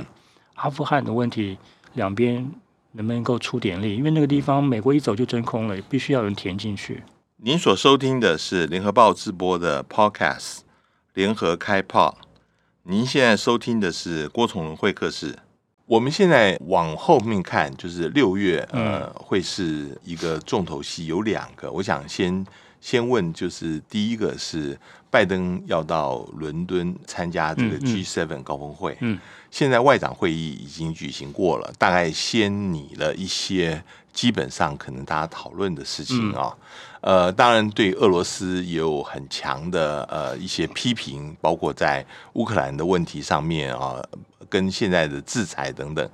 [0.54, 1.58] 阿富汗的问题，
[1.96, 2.50] 两边
[2.94, 3.98] 能不能够出点力？
[3.98, 7.04] 因为那个地方美国一走就真空了，必须要有人填进去。
[7.46, 10.62] 您所收听的是联合报直播的 Podcast。
[11.14, 12.18] 联合开炮，
[12.82, 15.38] 您现在收听的是郭崇伦会客室。
[15.86, 21.72] 我们现在往后面看，就是六月，呃，会是一个重头戏，有两个。
[21.72, 22.44] 我想先
[22.82, 24.76] 先问，就是第一个是
[25.12, 28.98] 拜登要到伦敦参加这个 G7 高峰会。
[29.02, 29.20] 嗯，
[29.52, 36.58] 现在外长会议已经举行过了，大概先拟了一些基本上可能大家讨论的事情啊。
[37.06, 44.02] 呃，当然对俄罗斯也有很强的呃一些批评，包括在乌克兰的问题上面啊，
[44.50, 46.10] 跟现在的制裁等等。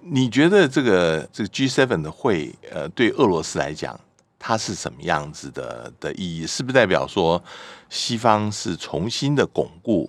[0.00, 4.00] 你觉得这个这个 G7 的会，呃，对俄罗斯来讲，
[4.38, 6.46] 它是什么样子的的意义？
[6.46, 7.44] 是不是代表说
[7.90, 10.08] 西方是重新的巩固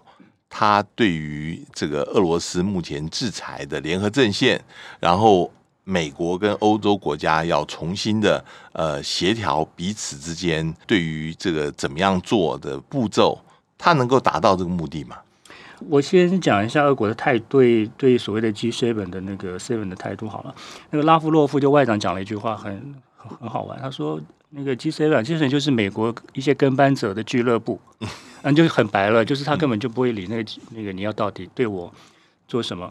[0.49, 4.63] 它对于这个俄罗斯目前制裁的联合阵线，
[5.01, 5.51] 然后？
[5.83, 13.39] 美国跟欧洲国家要重新的呃协调彼此之间对于这个怎么样做的步骤，
[13.77, 15.17] 它能够达到这个目的吗？
[15.89, 20.55] 我先讲一下俄国的态，对对所谓的 G7 的那个 Seven 的态度好了。
[20.91, 27.81] 那个拉夫洛夫就外长讲了一句话很，很很好玩，他说那个 G seven 其实就是美国一些跟班者的俱乐部，
[28.43, 31.93] 嗯，就是很白了，就是他根本就不会理那个那个你要到底对我
[32.47, 32.89] 做什么。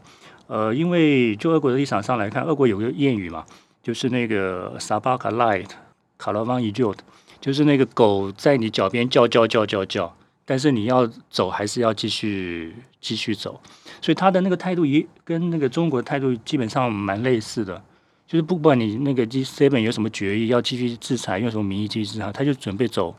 [0.52, 3.42] 呃，因为就俄国的立场上来看，俄国有个谚语嘛，
[3.82, 5.70] 就是那个 Sabaka Light，
[6.18, 6.94] 卡拉邦依旧，
[7.40, 13.58] 就是那个狗在你脚边叫叫叫叫叫，但是你要走还是要继续继续走，
[14.02, 17.82] 所以他的那个态度也跟那个中国态度基本上蛮类似的，
[18.26, 23.16] 就是不管你那个 G7 有什么决议，要继续制裁，用什么名义继续制裁，他就准备走。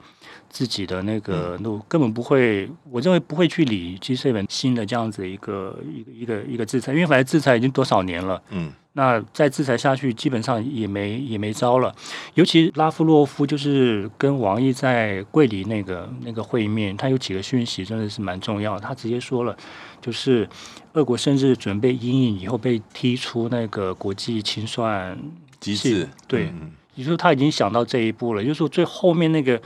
[0.54, 11.92] 自己的那个路根本不会，我认为不会去理 G7 新的这样子一个一个一个一个制裁，因为反正制裁已经多少年了，嗯，那再制裁下去基本上也没也没招了。
[12.36, 18.80] 尤其拉夫洛夫就是跟王毅在桂林那个那个会面，他有几个讯息真的是蛮重要。
[18.80, 19.58] 他直接说了，
[20.00, 20.48] 就是
[20.94, 25.18] 俄国甚至准备因应以后被踢出那个国际清算
[25.60, 26.54] 机制，对，
[26.94, 29.60] 也就是他已经想到这一步了，就是说最后面那个。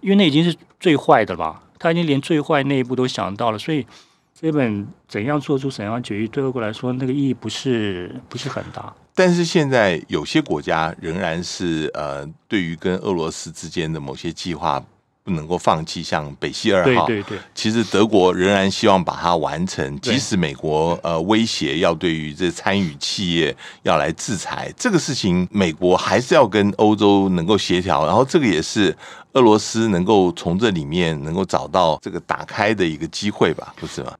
[0.00, 3.86] 因为那已经是最坏的了，他已经连最坏那一步都想到了，所以
[4.34, 8.94] 这本怎样做出怎样决议，对俄国来说那个意义不是不是很大。
[9.14, 14.82] 但是现在有些国家仍然是呃，对于跟俄罗斯之间的某些计划。
[15.22, 28.96] 不能够放弃，像北溪二号，对对对，其实德国仍然希望把它完成，即使美国呃威胁要对于这参与企业要来制裁，这个事情美国还是要跟欧洲能够协调，然后这个也是
[29.32, 34.12] 俄罗斯能够从这里面能够找到这个打开的一个机会吧，不是吗？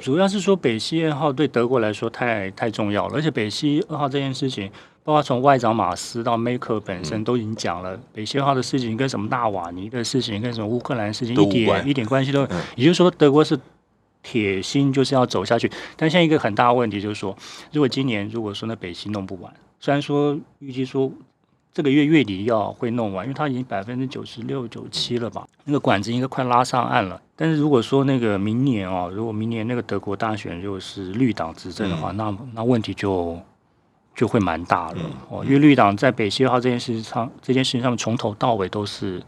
[0.00, 4.70] 主要是说北溪二号对德国来说太太重要了，而且北溪二号这件事情。
[5.04, 12.40] 包括从外长马斯到梅克本身都已经讲了，北溪号的事情跟什么纳瓦尼的事情跟什么乌克兰的事情一点一点关系都，
[12.74, 13.58] 也就是说德国是
[14.22, 15.70] 铁心就是要走下去。
[15.94, 17.36] 但现在一个很大的问题就是说，
[17.70, 21.12] 如果今年如果说那北溪弄不完，虽然说预计说
[21.74, 27.20] 这个月月底要会弄完，因为它已经百分之九十六九七了吧，那个管子应该快拉上岸了。
[27.36, 33.38] 但是如果说那个明年哦，如果明年那个德国大选又是绿党执政的话，那那问题就。
[34.14, 34.98] 就会蛮大了
[35.28, 39.22] 哦，因为绿党在北溪号这件事上，这件事情上面从头到尾都是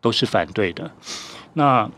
[0.00, 0.90] 都是反对的。
[1.54, 1.90] 那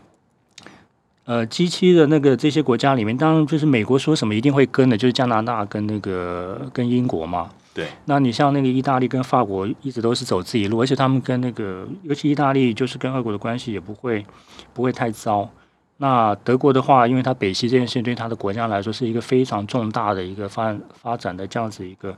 [1.25, 7.49] 呃，G 七的那个这些国家里面，当然就是美国说什么一定会跟的，就是加拿大跟那个跟英国嘛。
[7.73, 7.87] 对。
[8.05, 14.25] 那你像那个意大利跟法国一直都是走自己路，而且他们跟那个尤其意大利就是跟俄国的关系也不会
[14.73, 15.49] 不会太糟。
[15.97, 22.15] 那德国的话，因为它北溪这件事情对它的国家来说是一个非常重大的一个发发展的这样子一个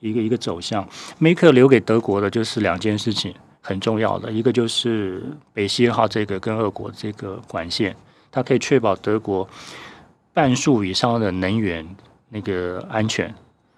[0.00, 0.86] 一个一个走向。
[1.18, 7.96] 梅克留给德国的就是两件事情很重要的，一个就是北溪号这个跟俄国这个管线，
[8.30, 9.48] 它可以确保德国
[10.32, 11.86] 半数以上的能源
[12.30, 13.34] 那个安全。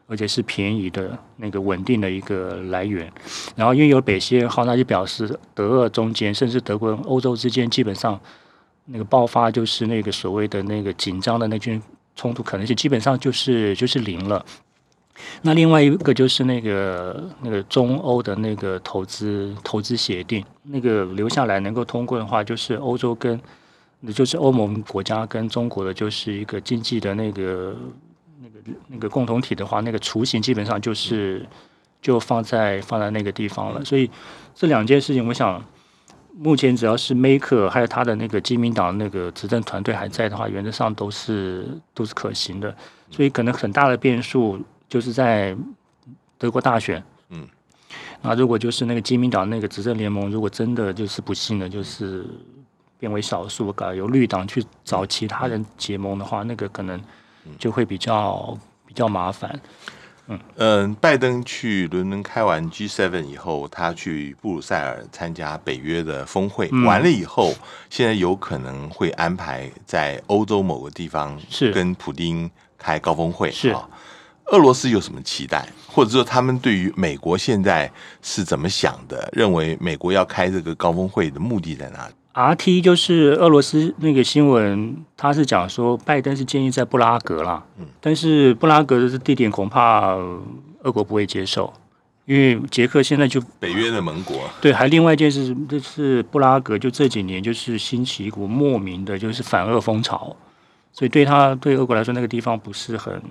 [0.06, 3.10] 而且是便宜的那个稳定的一个来源。
[3.56, 8.20] 然后因为有北溪二号，那就表示德俄中间，甚至德国跟欧洲之间，基本上
[8.86, 11.80] 那个爆发就是那个所谓的那个紧张的那军
[12.16, 14.44] 冲突可能性，基本上就是就是零了。
[15.42, 23.40] 那另外一个就是那个那个中欧的那个投资投资协定，那个留下来能够通过的话，就是欧洲跟，
[24.00, 27.76] 那就是欧盟国家跟中国的就是一个经济的那个
[28.42, 31.46] 那个那个共同体的话，那个雏形基本上就是
[32.02, 33.84] 就放在放在那个地方了。
[33.84, 34.10] 所以
[34.52, 35.64] 这两件事情，我想
[36.36, 42.74] 目前只要是梅克还有他的那个基民党那个执政团队还在的话，原则上都是都是可行的。
[43.10, 44.60] 所以可能很大的变数。
[44.86, 45.56] 就是在
[46.38, 47.48] 德国大选，嗯，
[48.22, 52.24] 那如果就是那个基民党那个执政联盟，如果真的就是不幸的，就是
[53.00, 57.00] 变为少数，改由绿党去找其他人结盟的话，那个可能
[57.58, 59.58] 就会比较比较麻烦。
[60.26, 60.38] 嗯。
[60.56, 67.54] 嗯，拜登去伦敦开完 G7 以后，他去布鲁塞尔参加北约的峰会，嗯、完了以后，
[67.90, 71.72] 现在有可能会安排在欧洲某个地方是。
[71.72, 73.74] 跟普丁开高峰会是。
[74.48, 79.26] 俄罗斯有什么期待，或者说他们对于美国现在是怎么想的？
[79.32, 82.06] 认为美国要开这个高峰会的目的在哪？
[82.06, 90.14] 里？RT 就是俄罗斯那个新闻，他是讲说拜登是建议在布拉格啦，嗯，但是布拉格的地点恐怕
[90.82, 91.72] 俄国不会接受，
[92.26, 100.36] 因为捷克现在就北约的盟国，对，还另外一件事就是布拉格就这几年就是兴起一股莫名的就是反俄风潮，
[100.92, 103.22] 所以对他对俄国来说那个地方不是很。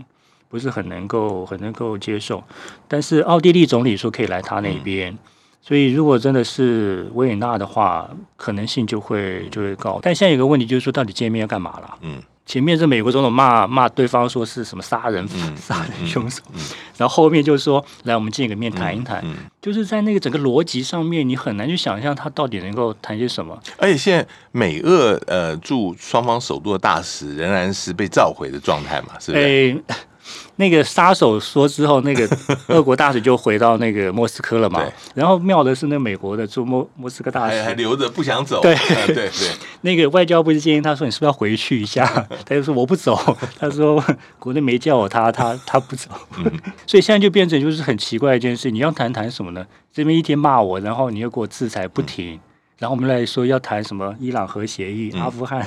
[0.50, 2.44] 不是很能够很能够接受，
[2.88, 5.18] 但是奥地利总理说可以来他那边，嗯、
[5.66, 9.98] 所以如果真的是维也纳的话，可能性就会就会高。
[10.02, 11.98] 但现在有个问题就是说，到底见面要干嘛了？
[12.02, 16.62] 嗯，前面是美国总统骂骂对方说是什么杀人、嗯、杀人凶手，嗯嗯、
[16.98, 19.24] 然后后面就是说来我们见个面谈一谈，
[19.62, 23.58] 就是在那个整个逻辑上面，你很难去想象他到底能够谈些什么。
[23.78, 29.44] 而且现在美俄呃驻双方首都的大使仍然是被召回的状态嘛，是不是？
[29.46, 29.82] 欸
[30.56, 32.30] 那个杀手说之后，那个
[32.68, 34.82] 俄国大使就回到那个莫斯科了嘛。
[34.84, 38.62] 对然后妙的是，那美国的驻莫莫斯科大使还，还留着不想走。
[38.62, 39.30] 对、嗯、对对。
[39.82, 42.06] 那个外交部就建议他说：“你是不是要回去一下？”
[42.46, 43.18] 他就说：“我不走。”
[43.60, 44.04] 他说
[44.40, 46.10] ：“国内没叫我他，他他他不走。
[46.38, 46.52] 嗯”
[46.88, 48.72] 所以现在就变成就是很奇怪一件事。
[48.72, 49.66] 你要谈谈什么呢？
[49.92, 52.40] 这边一天骂我，然后你又给我制裁不停，嗯、
[52.80, 55.66] 然后我们来说要谈什么伊朗核协议、嗯、阿富汗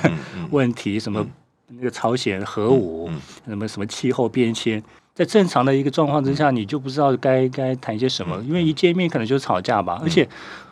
[0.50, 1.26] 问题什么。
[1.68, 3.10] 嗯那个朝鲜核武，
[3.44, 4.80] 什么什么气候变迁，
[5.12, 9.98] 在正常的一个状况之下，你就不知道该该谈些什么，因为一见面可能就吵架吧。
[10.00, 10.22] 而且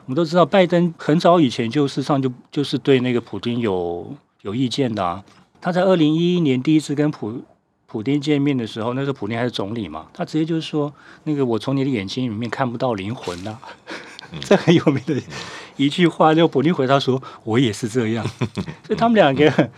[0.04, 5.20] 我们都知道，拜登很早以前就事实上就就是对那个普京有有意见的、啊。
[5.60, 7.42] 他在二零一一年第一次跟普
[7.88, 13.60] 普丁见面的时候，那时候普丁还是总理嘛，他直接就是说，那个我从你的眼睛里面看不到灵魂呐、啊，
[14.42, 15.20] 这很有名的
[15.76, 16.32] 一句话。
[16.32, 18.24] 就普丁回答说，我也是这样。
[18.86, 19.70] 所以他们两个。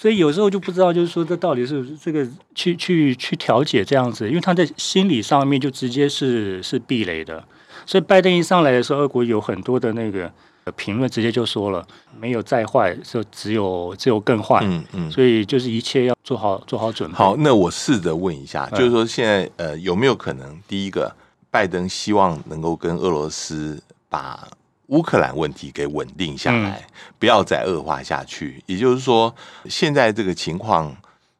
[0.00, 7.44] 所以有时候就不知道，就是说这到底是这个去去去调解这样子，因为他在心理上面就直接是是壁垒的。
[7.84, 10.32] 所以拜登一上来的时候，俄国有很多的那个
[10.74, 11.86] 评论，直接就说了，
[12.18, 14.60] 没有再坏，就只有只有更坏。
[14.62, 15.10] 嗯嗯。
[15.10, 17.14] 所以就是一切要做好做好准备。
[17.14, 21.14] 好，那我试着问一下，就是说现在呃有没有可能，第一个，
[21.50, 24.48] 拜登希望能够跟俄罗斯把。
[24.90, 26.84] 乌克兰问题给稳定下来，
[27.16, 28.60] 不要再恶化下去。
[28.66, 29.32] 也就是说，
[29.66, 30.94] 现在这个情况，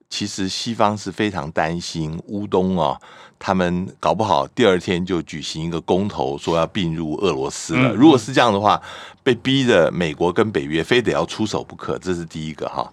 [0.08, 2.96] 其实西方是非常担心乌东哦，
[3.40, 7.92] 他们搞不好第二天就举行一个公投，说要并入俄罗斯了。
[7.92, 8.80] 如果是这样的话，
[9.24, 12.92] 被逼的美国跟北约非得要出手不可，这是第一个哈。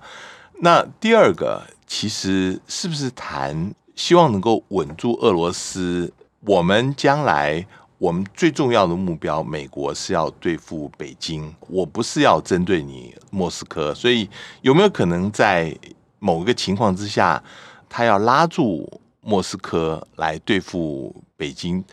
[0.62, 6.12] 那第二个，其实是不是谈希望能够稳住俄罗斯？
[6.40, 7.64] 我们将来。
[8.00, 14.30] 我们最重要的目标，美国是要对付北京，我不是要针对你莫斯科，所以
[14.62, 15.76] 有没有可能在
[16.20, 17.44] 某一个情况之下，
[17.90, 21.84] 他要拉住莫斯科来对付北京？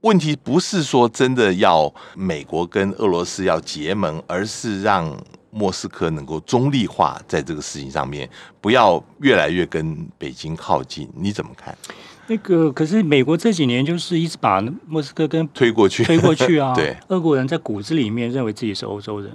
[0.00, 5.16] 问题不是说真的要美国跟俄罗斯要结盟，而是让
[5.54, 8.28] 莫斯科能够中立化，在这个事情上面，
[8.60, 11.06] 不要越来越跟北京靠近。
[11.14, 11.76] 你怎么看？
[12.26, 16.72] 那个可是美国这几年就是一直把莫斯科跟推过去，推过去啊。
[16.76, 19.30] 对，俄国人在骨子里面认为自己是欧洲人，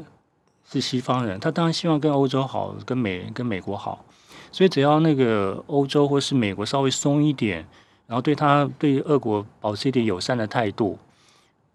[0.68, 4.04] 是西方人，他当然希望跟欧洲好，跟美跟美国好。
[4.52, 7.64] 所以只要那个欧洲或是美国稍微松一点，
[8.08, 10.98] 然后对他对俄国保持一点友善的态度，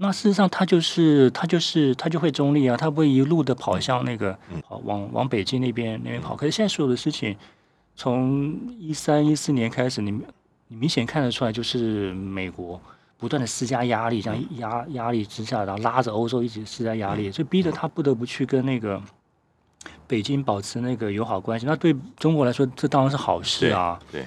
[0.02, 4.36] 那事实上他就是他就是他就会中立啊，他不会一路的跑向那个
[4.68, 6.36] 跑往往北京那边那边跑。
[6.36, 7.36] 可是现在所有的事情，
[7.96, 10.20] 从一三一四年开始，你。
[10.68, 12.80] 你明显看得出来，就是美国
[13.18, 18.98] 不断的施加压力，这样压压力之下，然后拉着欧洲一直施加压力，所以逼着他不得不去跟那个
[20.06, 21.66] 北京保持那个友好关系。
[21.66, 24.26] 那对中国来说，这当然是好事啊，对，对，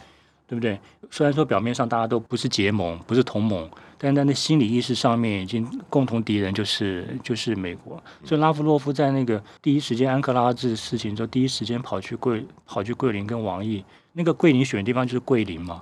[0.50, 0.80] 对不对？
[1.10, 3.68] 虽然说表面上大家都不是结盟，不是同盟。
[3.98, 8.02] 但在那心理意识上面，已经共同敌人就是就是美国。
[8.24, 13.84] 所以拉夫洛夫在那个第一时间安克拉治事情之后，第一时间跑去桂跑去桂林跟王毅。
[14.14, 15.82] 那个桂林选的地方就是桂林嘛，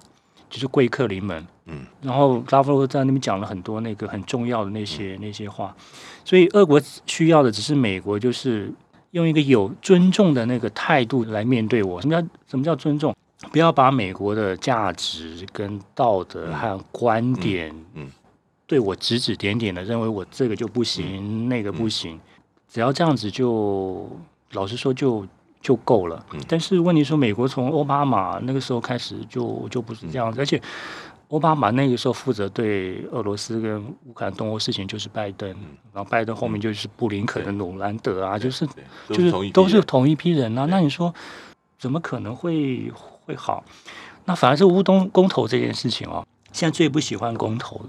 [0.49, 1.45] 就是贵客临门。
[1.65, 1.85] 嗯。
[2.01, 5.75] 然后拉夫洛夫在那边讲了很多那个很重要的那些那些话。
[6.23, 8.71] 所以俄国需要的只是美国，就是
[9.11, 12.01] 用一个有尊重的那个态度来面对我。
[12.01, 13.15] 什么叫什么叫尊重？
[13.51, 18.09] 不要把美国的价值跟道德和观点，嗯，
[18.65, 22.19] 对我指指点点的，认为我这个就不行，那个不行，
[22.67, 24.09] 只要这样子就，
[24.53, 25.27] 老实说就
[25.61, 26.25] 就够了。
[26.47, 30.59] 但是问题说，美国从奥巴马那个时候开始就就不是这样子，而且
[31.29, 35.49] 奥巴马那个时候负责对俄罗斯跟乌克兰东欧事情就是拜登，
[35.93, 38.67] 然后拜登后面就是布林肯、努兰德啊，就是
[39.09, 40.57] 就是都是同一批人。
[40.57, 40.65] 啊。
[40.69, 41.13] 那你说
[41.77, 42.91] 怎么可能会？
[43.25, 43.63] 会好，
[44.25, 47.81] 那反而是乌东公投这件事情哦，现在最不喜欢公投，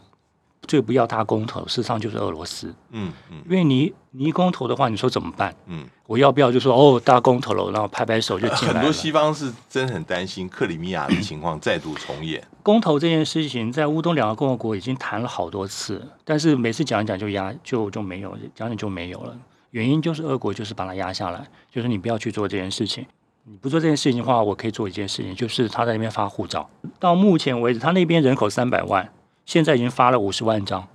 [0.66, 2.74] 最不要大公投，事实上就是俄罗斯。
[2.90, 5.54] 嗯嗯，因为你你一公投的话，你说怎么办？
[5.66, 8.80] 嗯，我要不要就说哦，大公投了，然后拍拍手就进来了。
[8.80, 12.42] 很多西方是真的很担心克里米亚的情况再度重演。
[12.62, 19.36] 公投这件事情在乌东两个共和国已经谈了好多次，但是每次讲一讲就压就就没有，讲讲就没有了。
[19.70, 23.04] 原因就是俄国就是把它压下来，就是你不要去做这件事情。
[23.46, 26.68] 你不做这件事情的话，我可以做一件事情，就是他在那边发护照。
[26.98, 29.06] 到目前为止，他那边人口三百万，
[29.44, 30.86] 现在已经发了五十万张，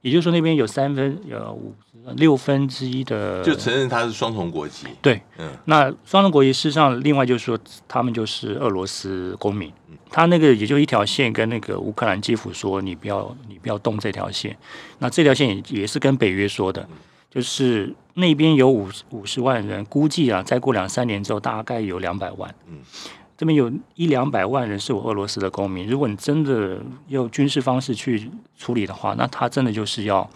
[0.00, 1.74] 也就是说那边有三分有五
[2.16, 4.88] 六分之一的就承认他是双重国籍。
[5.00, 9.72] 对，嗯，那双重国籍事实上，另外就是说他们就是俄罗斯公民。
[10.10, 14.54] 他那个也就一条线，跟那个乌克兰基辅说，你不要你不要动这条线。
[14.98, 16.86] 那这条线也也是跟北约说的。
[17.30, 22.54] 就是那边有五五十万人，估计啊，再过两三年之后，大概有两百万。
[22.68, 22.78] 嗯，
[23.36, 25.86] 这边有一两百万人是我俄罗斯的公民。
[25.88, 30.28] 如果你真的用军事方式去处理的话，那他真的就是要，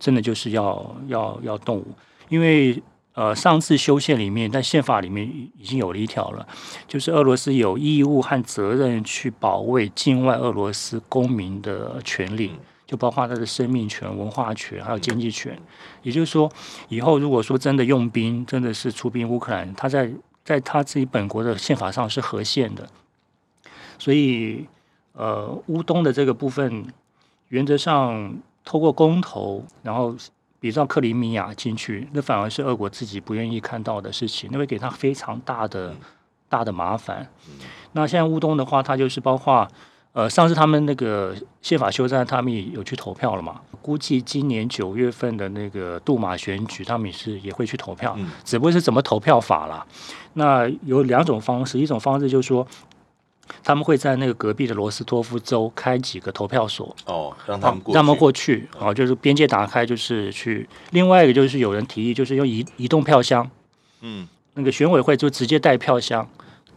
[0.00, 1.86] 真的就是要要要动武。
[2.28, 2.82] 因为
[3.14, 5.22] 呃，上次修宪里面，在宪法里面
[5.58, 6.46] 已经有了一条了，
[6.88, 12.52] 就是俄罗斯有义务和责任去保卫境外俄罗斯公民的权利。
[12.92, 15.58] 就包括他的生命权、文化权，还有经济权。
[16.02, 16.52] 也就是说，
[16.90, 20.12] 以后如果说真的用兵，真的是出兵乌克兰，他在
[20.44, 22.86] 在他自己本国的宪法上是合宪的。
[23.98, 24.66] 所以，
[25.14, 26.84] 呃，乌东的这个部分，
[27.48, 30.14] 原则上透过公投，然后
[30.60, 35.96] 比照克里米亚进去，那反而是俄国自己不愿意看到的事情，那会给他非常大的
[36.50, 37.26] 大的麻烦。
[37.92, 39.66] 那现在乌东的话，它就是包括。
[40.12, 43.60] 呃，上次他们那个宪法修正，他们也有去投票了嘛？
[43.80, 49.86] 估计今年九月份的那个杜马选举，他们也是也会去投票，只不过是怎么投票法啦。
[50.34, 52.66] 那有两种方式，一种方式就是说，
[53.64, 60.68] 他们会在那个隔壁的罗斯托夫州开几个投票所，哦，让他们过去，让他们过去，哦，就是边界打开，就是去。
[60.90, 63.50] 另外一个就是有人提议，就是用移移动票箱，
[64.02, 66.28] 嗯，那个选委会就直接带票箱。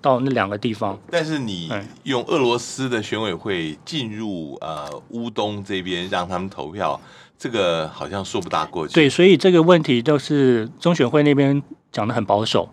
[0.06, 1.68] 到那两个地方，但是你
[2.04, 7.02] 用俄罗斯的选委会进入呃乌东这边让他们投票，
[7.40, 8.94] 这个好像说不大过去。
[8.94, 11.60] 对，所以这个问题都是中选会那边
[11.92, 12.70] 讲的很保守，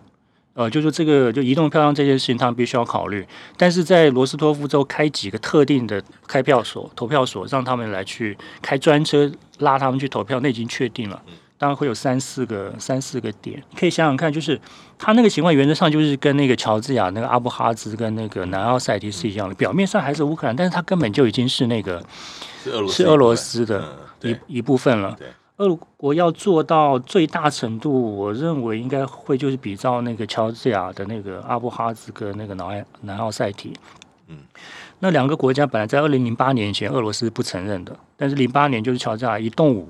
[0.53, 3.25] 呃，就是这个就移动票箱这件事情，他们必须要考虑。
[3.57, 11.19] 但是在罗斯托夫州开几个特定的开票所、投票所，让他们来去开专车拉他们去投票，那已经确定了。
[11.63, 14.59] 当然会有三四个、三四个点，你可以想想看，就是
[14.99, 22.05] 他那个情况，原则上就是跟那个乔治亚、那个阿布哈兹跟那个南奥塞梯是一样的，表面上还是乌克兰，但是他根本就已经是那个
[22.89, 25.15] 是俄罗斯的一一部分了。
[25.17, 33.71] 对俄国要做到最大程度，我认为应该会就是比照那个乔治亚的那个阿布哈兹跟那个南南奥塞梯。
[34.27, 34.39] 嗯，
[34.99, 39.87] 那两个国家本来在二零零八年前俄罗斯不承认的，但是零八年就是乔治亚一动武。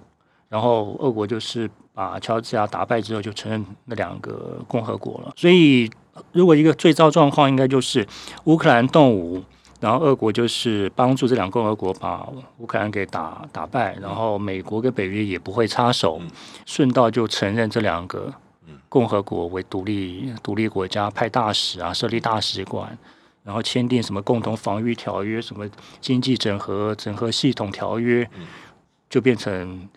[0.54, 5.34] 然后，俄国就是把乔治亚打败之后，就承认那两个共和国了。
[5.36, 5.90] 所以，
[6.32, 8.08] 如果一个最糟状况，应该就是
[8.44, 9.44] 乌克兰动武，
[9.80, 12.30] 然后俄国就是帮助这两个共和国把
[12.60, 16.22] 乌克兰给打打败，然后美国跟北约也不会插手，
[16.68, 18.32] 顺道就承认这两个
[18.88, 22.96] 共和国为独立独立国家，派大使啊，设立大使馆，
[23.44, 25.68] 然后签订什么共同防御条约，什么
[26.00, 28.30] 经济整合整合系统条约，
[29.10, 29.90] 就变成。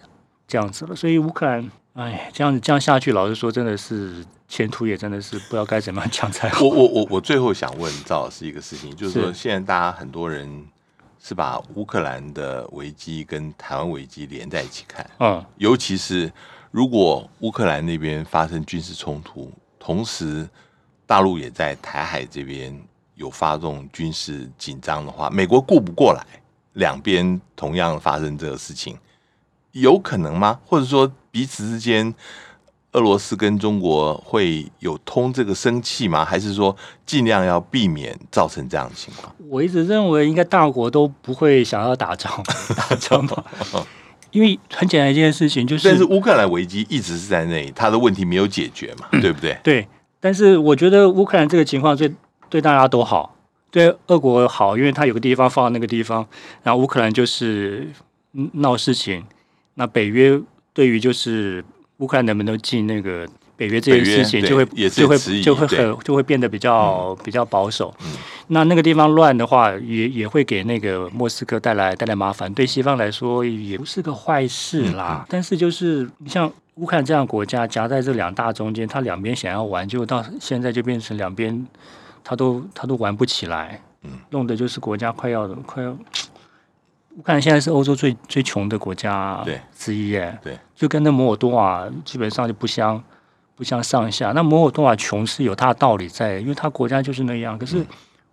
[0.47, 6.63] 这样子了，所以乌克兰，哎，这样子这样下去，老实说，真的是前途也真的是不知道该怎么样讲才好。
[6.67, 10.67] 我我我我最后想问赵老师一个事情，就是说现在大家很多人
[11.19, 15.09] 是把乌克兰的危机跟台湾危机连在一起看。
[15.19, 16.33] 嗯，尤其是
[16.71, 20.49] 如果乌克兰那边发生军事冲突，同时
[21.07, 22.79] 大陆也在台海这边
[23.15, 26.25] 有发动军事紧张的话，美国顾不过来，
[26.75, 28.97] 两边同样发生这个事情，
[29.81, 30.59] 有可能吗？
[30.65, 32.15] 或者说彼此之间？
[32.93, 36.25] 俄罗斯跟中国会有通这个生气吗？
[36.25, 36.75] 还是说
[37.05, 39.31] 尽量要避免造成这样的情况？
[39.51, 42.43] 我一直认为，应该大国都不会想要打仗，
[42.75, 43.45] 打仗吧？
[44.31, 49.59] 因为很简单一件事情就是，但是乌克兰危机一直是在那里，他的问题没有解决嘛，嗯、对不对？
[49.63, 49.87] 对。
[50.19, 52.11] 但是我觉得乌克兰这个情况对
[52.49, 53.37] 对大家都好，
[53.71, 56.27] 对俄国好，因为他有个地方放那个地方，
[56.63, 57.91] 然后乌克兰就是
[58.55, 59.23] 闹事情，
[59.77, 60.39] 那北约
[60.75, 61.65] 对于就是。
[61.99, 67.91] 乌克兰能不能进那个北约这件事情，就会就会就会很就会变得比较比较保守。
[68.49, 72.53] 那那个地方乱的话，也也会给那个莫斯科带来带来麻烦。
[72.53, 75.25] 对西方来说，也不是个坏事啦。
[75.27, 81.67] 但是就是你像乌克兰这样的国家夹在这两大中间，他两边想要玩，就到现在就变成两边
[82.23, 83.81] 他都他都玩不起来。
[84.03, 85.97] 嗯弄的就是国家快要快要。
[87.17, 89.43] 乌克兰现在是欧洲最最穷的国家
[89.75, 93.03] 之一耶，对，就跟那摩尔多瓦基本上就不相
[93.55, 94.33] 不相上下。
[94.33, 97.59] 那摩尔多瓦穷是有它的道理在，因为它国家就是那样。
[97.59, 97.79] 可是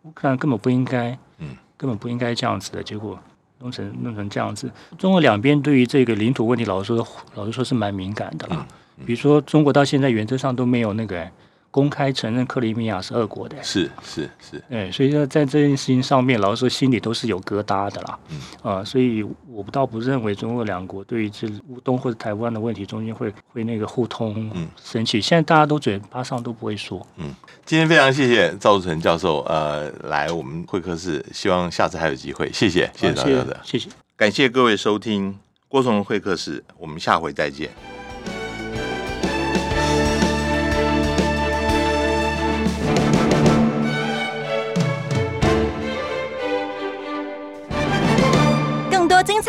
[0.01, 3.17] 乌克兰根本不应该，嗯，根本不应该这样子的，结果
[3.59, 4.69] 弄成弄成这样子。
[4.97, 8.67] 中俄两边对于这个领土问题，老实说，老实说是蛮敏感的啦。
[9.05, 11.25] 比如说，中国到现在原则上都没有那个。
[11.73, 18.19] 公开承认克里米亚是俄国的，是是是，哎，所以说在这件事情上面，老实说心里都是有疙瘩的啦。
[18.29, 25.19] 嗯啊，所以我倒不认为中俄两国对于这乌东或者台湾的问题中间会会那个互通嗯生气。
[25.19, 27.03] 现在大家都嘴巴上都不会说。
[27.17, 27.33] 嗯，
[27.65, 32.51] 今天非常谢谢赵志成教授呃来我们会客室，希望下次还有机会。
[32.53, 38.02] 谢谢谢谢赵教授，谢谢，感谢各位收听郭崇仁会客室，我们下回再见。